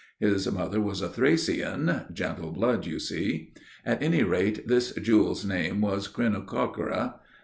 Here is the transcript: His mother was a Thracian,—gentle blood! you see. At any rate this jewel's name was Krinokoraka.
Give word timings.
His 0.19 0.51
mother 0.51 0.81
was 0.81 1.03
a 1.03 1.09
Thracian,—gentle 1.09 2.53
blood! 2.53 2.87
you 2.87 2.97
see. 2.97 3.53
At 3.85 4.01
any 4.01 4.23
rate 4.23 4.67
this 4.67 4.93
jewel's 4.93 5.45
name 5.45 5.79
was 5.81 6.07
Krinokoraka. 6.07 7.19